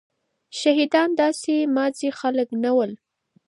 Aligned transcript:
شهيدان 0.59 1.09
داسي 1.19 1.57
ماځي 1.75 2.09
خلک 2.19 2.49
نه 2.63 2.71
ول. 2.77 2.91